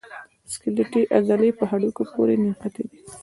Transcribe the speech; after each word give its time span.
سکلیټي 0.51 1.01
عضلې 1.17 1.49
په 1.59 1.63
هډوکو 1.69 2.03
پورې 2.13 2.33
نښتي 2.43 2.83
دي. 2.89 2.99